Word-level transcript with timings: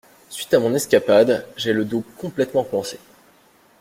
Suite 0.31 0.51
à 0.55 0.59
mon 0.59 0.73
escapade, 0.73 1.45
j’ai 1.55 1.73
le 1.73 1.85
dos 1.85 2.03
complètement 2.17 2.63
coincé. 2.63 2.97